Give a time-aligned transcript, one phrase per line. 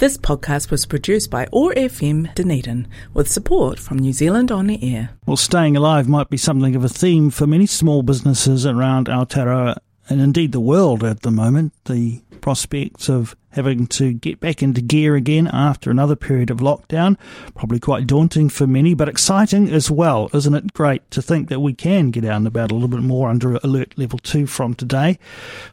[0.00, 4.82] This podcast was produced by OAR FM Dunedin with support from New Zealand On the
[4.82, 5.10] Air.
[5.26, 9.76] Well, staying alive might be something of a theme for many small businesses around Aotearoa
[10.10, 11.72] and indeed the world at the moment.
[11.86, 17.16] The prospects of having to get back into gear again after another period of lockdown.
[17.54, 20.30] Probably quite daunting for many, but exciting as well.
[20.32, 23.02] Isn't it great to think that we can get out and about a little bit
[23.02, 25.18] more under alert level two from today?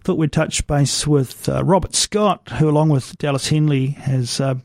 [0.04, 4.40] Thought we'd touch base with uh, Robert Scott, who, along with Dallas Henley, has.
[4.40, 4.56] Uh,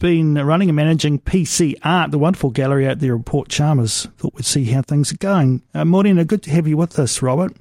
[0.00, 4.06] been running and managing Pea Sea Art, the wonderful gallery out there in Port Chalmers.
[4.16, 5.62] Thought we'd see how things are going.
[5.74, 7.52] Uh, Morena, good to have you with us, Robert.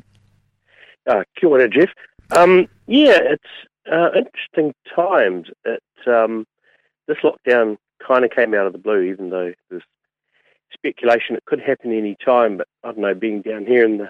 [1.08, 1.90] Uh, kia ora, Jeff.
[2.36, 3.44] Um, yeah, it's
[3.92, 5.48] uh, interesting times.
[5.66, 6.46] It, um,
[7.08, 9.84] this lockdown kind of came out of the blue, even though there's
[10.74, 12.58] speculation it could happen any time.
[12.58, 14.10] But I don't know, being down here in the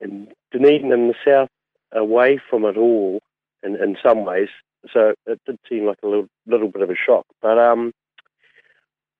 [0.00, 1.50] in Dunedin in the south,
[1.92, 3.20] away from it all,
[3.62, 4.48] in, in some ways,
[4.92, 7.26] so it did seem like a little, little bit of a shock.
[7.40, 7.92] But um,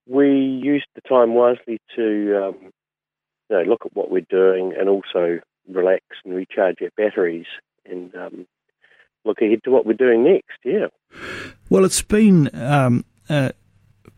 [0.07, 2.73] we used the time wisely to um,
[3.49, 7.47] you know, look at what we're doing and also relax and recharge our batteries
[7.87, 8.47] and um,
[9.25, 10.59] look ahead to what we're doing next.
[10.65, 10.89] Yeah.
[11.71, 13.51] Well, it's been um, uh,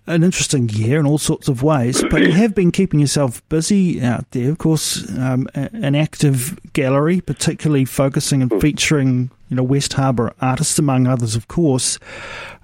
[0.07, 4.01] an interesting year in all sorts of ways, but you have been keeping yourself busy
[4.01, 4.51] out there.
[4.51, 8.59] Of course, um, an active gallery, particularly focusing and hmm.
[8.59, 11.99] featuring you know West Harbour artists, among others, of course.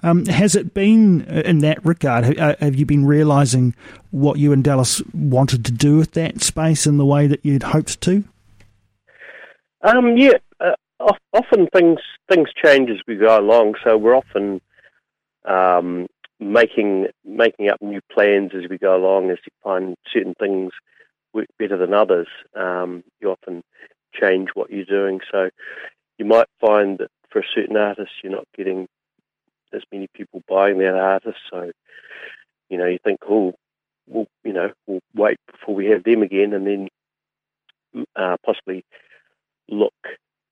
[0.04, 2.38] Um, has it been uh, in that regard?
[2.38, 3.74] Uh, have you been realising
[4.10, 7.62] what you and Dallas wanted to do with that space in the way that you'd
[7.62, 8.24] hoped to?
[9.82, 10.74] Um, yeah, uh,
[11.32, 13.74] often things things change as we go along.
[13.82, 14.60] So we're often
[15.44, 16.06] um,
[16.38, 19.30] making making up new plans as we go along.
[19.30, 20.72] As you find certain things
[21.32, 23.62] work better than others, um, you often
[24.14, 25.20] change what you're doing.
[25.30, 25.50] So
[26.18, 28.86] you might find that for a certain artist, you're not getting
[29.72, 31.38] as many people buying that artist.
[31.50, 31.72] So
[32.68, 33.54] you know you think, oh,
[34.06, 36.88] we'll you know we'll wait before we have them again, and then
[38.14, 38.84] uh, possibly
[39.72, 39.94] look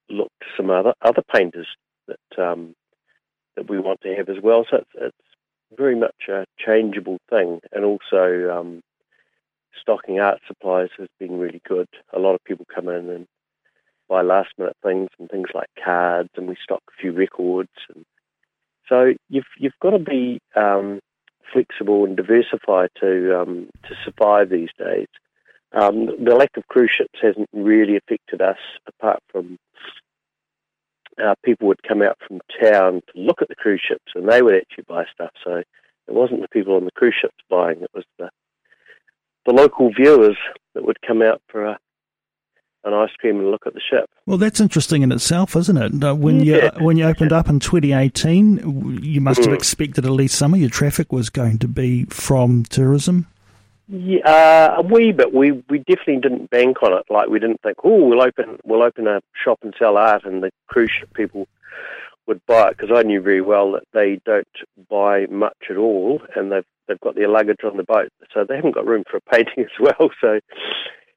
[0.08, 1.68] look to some other other painters
[2.08, 2.74] that um,
[3.56, 4.64] that we want to have as well.
[4.68, 8.80] So it's, it's very much a changeable thing, and also um,
[9.80, 11.88] stocking art supplies has been really good.
[12.12, 13.26] A lot of people come in and
[14.08, 18.04] buy last minute things and things like cards, and we stock a few records, and
[18.88, 20.98] so you've you've got to be um,
[21.52, 25.06] flexible and diversify to um, to survive these days.
[25.72, 29.58] Um, the lack of cruise ships hasn't really affected us, apart from
[31.22, 34.42] uh, people would come out from town to look at the cruise ships, and they
[34.42, 35.30] would actually buy stuff.
[35.44, 35.66] So it
[36.08, 38.30] wasn't the people on the cruise ships buying; it was the
[39.46, 40.36] the local viewers
[40.74, 41.78] that would come out for a,
[42.84, 44.08] an ice cream and look at the ship.
[44.26, 46.04] Well, that's interesting in itself, isn't it?
[46.04, 46.70] Uh, when yeah.
[46.78, 49.56] you when you opened up in 2018, you must have mm.
[49.56, 53.26] expected at least some of your traffic was going to be from tourism.
[53.92, 55.12] Yeah, uh, a wee.
[55.32, 57.04] We we definitely didn't bank on it.
[57.10, 60.44] Like we didn't think, oh, we'll open we'll open a shop and sell art, and
[60.44, 61.48] the cruise ship people
[62.28, 64.46] would buy it because I knew very well that they don't
[64.88, 68.54] buy much at all, and they've they've got their luggage on the boat, so they
[68.54, 70.10] haven't got room for a painting as well.
[70.20, 70.38] So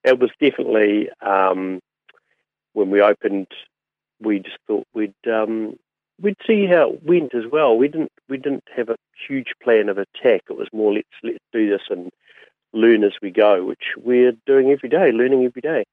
[0.03, 1.79] it was definitely um,
[2.73, 3.49] when we opened,
[4.19, 5.77] we just thought we'd um,
[6.19, 7.77] we'd see how it went as well.
[7.77, 8.97] We didn't we didn't have a
[9.27, 10.41] huge plan of attack.
[10.49, 12.11] It was more let's let's do this and
[12.73, 15.85] learn as we go, which we're doing every day, learning every day.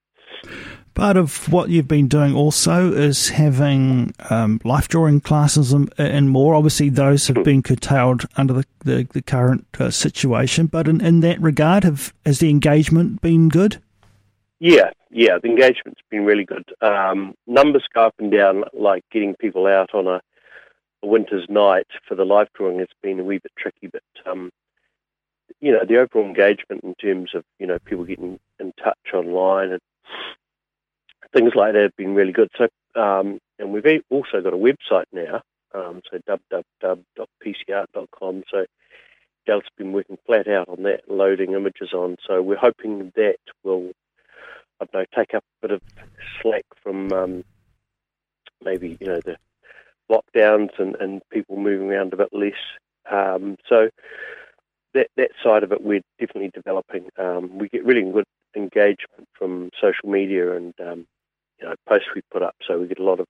[0.95, 6.31] Part of what you've been doing also is having um, life drawing classes and, and,
[6.31, 6.55] more.
[6.55, 11.21] Obviously, those have been curtailed under the, the, the current uh, situation, but in, in
[11.21, 13.81] that regard, have, has the engagement been good?
[14.59, 16.65] Yeah, yeah, the engagement's been really good.
[16.83, 20.21] Um, numbers go up and down, like getting people out on a,
[21.03, 24.51] a winter's night for the life drawing has been a wee bit tricky, but um,
[25.61, 29.73] you know, the overall engagement in terms of, you know, people getting in touch online
[29.73, 29.81] and
[31.33, 32.51] things like that have been really good.
[32.57, 32.69] So,
[33.01, 35.43] um, and we've also got a website now,
[35.75, 36.19] um, so
[36.83, 38.43] www.pcart.com.
[38.51, 38.65] So
[39.47, 42.17] Dale's been working flat out on that, loading images on.
[42.27, 43.93] So we're hoping that will,
[44.81, 45.83] I don't know, take up a bit of
[46.41, 47.45] slack from um,
[48.65, 49.37] maybe, you know, the
[50.11, 52.53] lockdowns and, and people moving around a bit less.
[53.11, 53.91] Um, so
[54.95, 57.09] that that side of it we're definitely developing.
[57.19, 58.25] Um, we get really good
[58.57, 61.07] engagement from social media and um,
[61.61, 63.27] you know posts we put up, so we get a lot of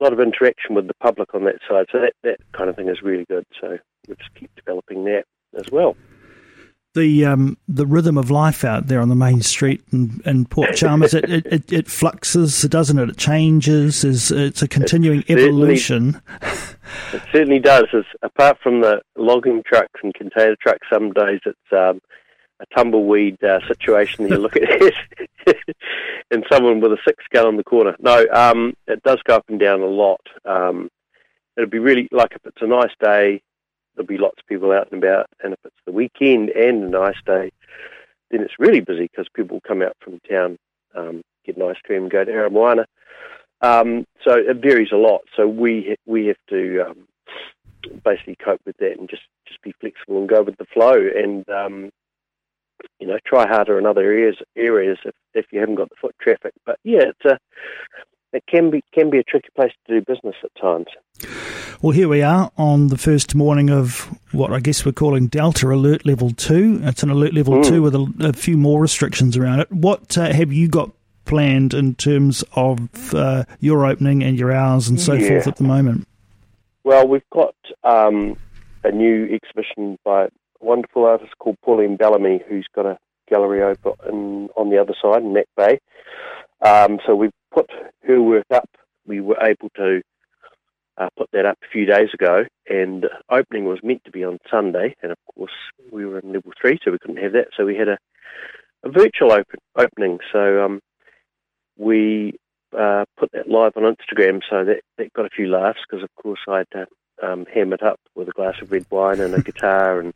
[0.00, 1.86] a lot of interaction with the public on that side.
[1.90, 3.44] So that that kind of thing is really good.
[3.60, 5.24] So we'll just keep developing that
[5.58, 5.96] as well.
[6.96, 10.74] The um, the rhythm of life out there on the main street in, in Port
[10.74, 11.14] Chalmers.
[11.14, 13.10] it, it, it, it, fluxes, doesn't it?
[13.10, 14.02] It changes.
[14.02, 16.20] It's, it's a continuing it evolution.
[17.12, 17.84] it certainly does.
[17.92, 22.00] It's, apart from the logging trucks and container trucks, some days it's um,
[22.58, 24.24] a tumbleweed uh, situation.
[24.24, 24.62] That you look at
[25.46, 25.76] it,
[26.30, 27.94] and someone with a six gun on the corner.
[28.00, 30.22] No, um, it does go up and down a lot.
[30.44, 30.88] Um,
[31.56, 33.42] it'll be really like if it's a nice day,
[33.96, 36.88] there'll be lots of people out and about, and if it's the weekend and a
[36.88, 37.50] nice day,
[38.30, 40.58] then it's really busy because people come out from town,
[40.94, 42.84] um, get an ice cream, and go to Aramoana.
[43.62, 45.22] Um, so it varies a lot.
[45.36, 47.08] So we we have to um,
[48.04, 50.94] basically cope with that and just just be flexible and go with the flow.
[50.94, 51.90] And um,
[53.00, 56.14] you know, try harder in other areas areas if, if you haven't got the foot
[56.20, 56.52] traffic.
[56.64, 57.38] But yeah, it's a
[58.32, 60.86] it can be can be a tricky place to do business at times.
[61.82, 65.68] Well, here we are on the first morning of what I guess we're calling Delta
[65.68, 66.80] Alert Level Two.
[66.82, 67.68] It's an Alert Level mm.
[67.68, 69.70] Two with a, a, few more restrictions around it.
[69.70, 70.90] What uh, have you got
[71.24, 75.28] planned in terms of uh, your opening and your hours and so yeah.
[75.28, 76.06] forth at the moment?
[76.84, 78.38] Well, we've got um,
[78.84, 80.28] a new exhibition by a
[80.60, 85.32] wonderful artist called Pauline Bellamy, who's got a gallery open on the other side in
[85.32, 85.80] Mac Bay.
[86.62, 87.70] Um, so we put
[88.06, 88.68] her work up.
[89.06, 90.02] We were able to
[90.98, 94.38] uh, put that up a few days ago, and opening was meant to be on
[94.50, 95.52] Sunday, and of course
[95.90, 97.48] we were in level three, so we couldn't have that.
[97.56, 97.98] So we had a,
[98.84, 100.18] a virtual open opening.
[100.32, 100.80] So um,
[101.76, 102.38] we
[102.76, 106.14] uh, put that live on Instagram, so that, that got a few laughs because, of
[106.22, 106.86] course, I had to
[107.22, 110.12] um, ham it up with a glass of red wine and a guitar and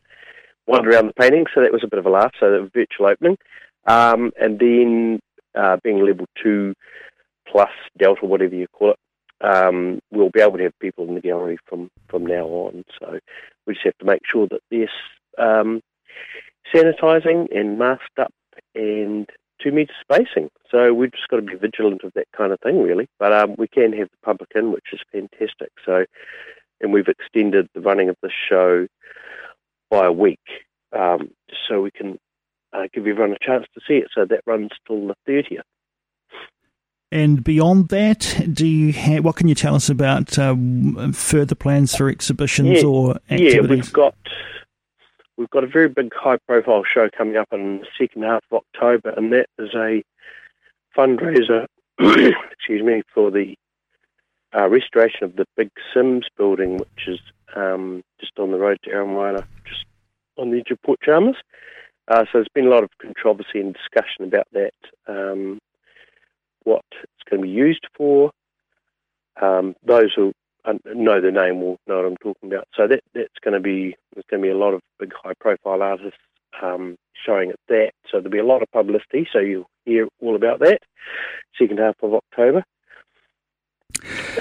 [0.66, 1.46] wander around the painting.
[1.54, 2.32] So that was a bit of a laugh.
[2.38, 3.38] So that virtual opening,
[3.86, 5.20] um, and then
[5.54, 6.74] uh, being level two
[7.50, 8.98] plus delta, whatever you call it,
[9.40, 12.84] um, we'll be able to have people in the gallery from from now on.
[12.98, 13.18] So
[13.66, 14.90] we just have to make sure that there's
[15.38, 15.80] um,
[16.74, 18.32] sanitising and masked up
[18.74, 19.28] and
[19.62, 20.50] two metre spacing.
[20.70, 23.08] So we've just got to be vigilant of that kind of thing, really.
[23.18, 25.70] But um, we can have the public in, which is fantastic.
[25.84, 26.04] So,
[26.80, 28.86] and we've extended the running of the show
[29.90, 30.38] by a week,
[30.96, 31.30] um,
[31.68, 32.18] so we can
[32.72, 34.08] uh, give everyone a chance to see it.
[34.14, 35.62] So that runs till the 30th.
[37.12, 40.54] And beyond that, do you have, what can you tell us about uh,
[41.12, 43.54] further plans for exhibitions yeah, or activities?
[43.54, 44.14] Yeah, we've got
[45.36, 49.10] we've got a very big high-profile show coming up in the second half of October,
[49.16, 50.04] and that is a
[50.96, 51.66] fundraiser,
[51.98, 53.56] excuse me, for the
[54.54, 57.20] uh, restoration of the Big Sims building, which is
[57.56, 59.84] um, just on the road to Aramoana, just
[60.36, 61.36] on the edge of Port Chalmers.
[62.08, 64.74] Uh, so there's been a lot of controversy and discussion about that,
[65.06, 65.58] um,
[66.64, 68.30] what it's going to be used for.
[69.40, 70.32] Um, those who
[70.84, 72.68] know the name will know what I'm talking about.
[72.76, 75.82] So that that's going to be there's going to be a lot of big high-profile
[75.82, 76.18] artists
[76.62, 77.92] um, showing at that.
[78.10, 79.26] So there'll be a lot of publicity.
[79.32, 80.80] So you'll hear all about that.
[81.58, 82.64] Second half of October.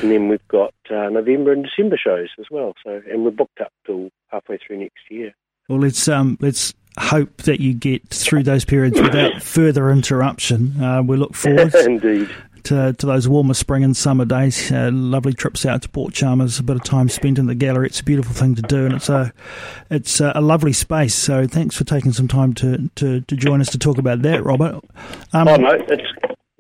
[0.01, 2.73] And then we've got uh, November and December shows as well.
[2.83, 5.33] So and we're booked up till halfway through next year.
[5.67, 10.81] Well, let's um, let's hope that you get through those periods without further interruption.
[10.81, 12.29] Uh, we look forward indeed
[12.63, 14.71] to, to those warmer spring and summer days.
[14.71, 17.87] Uh, lovely trips out to Port Chalmers, a bit of time spent in the gallery.
[17.87, 19.33] It's a beautiful thing to do, and it's a
[19.89, 21.15] it's a, lovely space.
[21.15, 24.43] So thanks for taking some time to, to, to join us to talk about that,
[24.43, 24.83] Robert.
[25.33, 26.03] Um, oh no, it's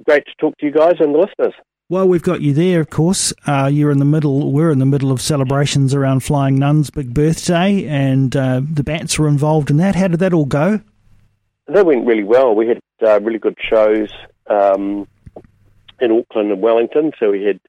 [0.03, 1.53] great to talk to you guys and the listeners.
[1.91, 3.33] Well, we've got you there, of course.
[3.47, 4.51] Uh, you're in the middle.
[4.51, 9.17] We're in the middle of celebrations around Flying Nun's big birthday, and uh, the Bats
[9.17, 9.95] were involved in that.
[9.95, 10.81] How did that all go?
[11.65, 12.53] That went really well.
[12.53, 14.11] We had uh, really good shows
[14.45, 15.07] um,
[15.99, 17.59] in Auckland and Wellington, so we had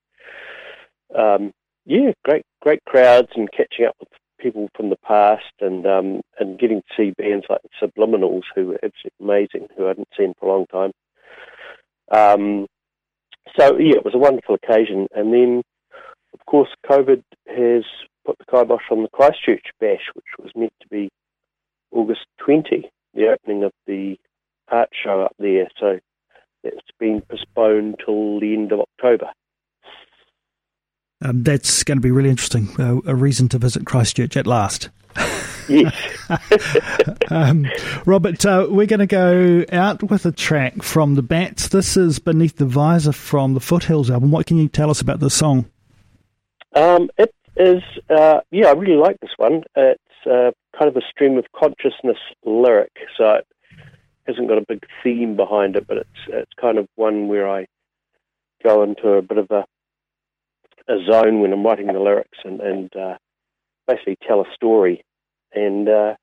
[1.18, 1.54] um,
[1.86, 6.58] yeah, great great crowds and catching up with people from the past, and um, and
[6.58, 10.46] getting to see bands like Subliminals, who were absolutely amazing, who I hadn't seen for
[10.46, 10.92] a long time.
[13.58, 15.08] So yeah, it was a wonderful occasion.
[15.14, 15.62] And then,
[16.32, 17.84] of course, COVID has
[18.24, 21.10] put the kibosh on the Christchurch Bash, which was meant to be
[21.90, 24.16] August 20, the opening of the
[24.68, 25.68] art show up there.
[25.78, 25.98] So
[26.62, 29.30] it's been postponed till the end of October.
[31.22, 32.68] Um, that's going to be really interesting.
[32.78, 34.88] Uh, a reason to visit Christchurch at last.
[37.30, 37.66] Um,
[38.06, 41.68] Robert, uh, we're going to go out with a track from the Bats.
[41.68, 44.32] This is Beneath the Visor from the Foothills album.
[44.32, 45.70] What can you tell us about this song?
[46.74, 49.62] Um, it is, uh, yeah, I really like this one.
[49.76, 53.46] It's uh, kind of a stream of consciousness lyric, so it
[54.26, 57.66] hasn't got a big theme behind it, but it's it's kind of one where I
[58.64, 59.64] go into a bit of a
[60.88, 63.16] a zone when I'm writing the lyrics and, and uh,
[63.86, 65.04] basically tell a story
[65.54, 66.14] and uh,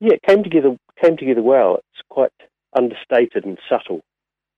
[0.00, 1.76] yeah, it came together came together well.
[1.76, 2.32] It's quite
[2.76, 4.00] understated and subtle.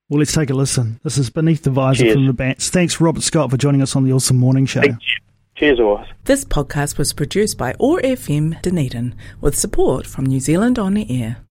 [0.09, 0.99] Well, let's take a listen.
[1.03, 2.15] This is Beneath the Visor Cheers.
[2.15, 2.69] from the Bats.
[2.69, 4.81] Thanks, Robert Scott, for joining us on the OARsome Morning Show.
[4.81, 5.21] Thank you.
[5.55, 6.05] Cheers, Oz.
[6.25, 11.21] This podcast was produced by OAR FM Dunedin with support from New Zealand On the
[11.21, 11.45] Air.